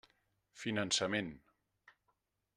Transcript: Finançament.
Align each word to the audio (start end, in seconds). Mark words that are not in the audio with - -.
Finançament. 0.61 1.31